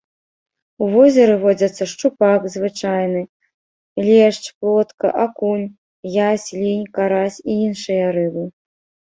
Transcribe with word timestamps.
У 0.83 0.85
возеры 0.93 1.33
водзяцца 1.43 1.83
шчупак 1.91 2.47
звычайны, 2.55 3.21
лешч, 4.07 4.41
плотка, 4.63 5.07
акунь, 5.27 5.69
язь, 6.31 6.47
лінь, 6.63 6.89
карась 7.01 7.39
і 7.49 7.63
іншыя 7.69 8.05
рыбы. 8.19 8.43